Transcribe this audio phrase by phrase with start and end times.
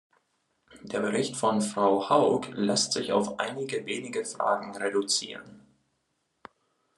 [0.81, 5.61] Der Bericht von Frau Haug lässt sich auf einige wenige Fragen reduzieren.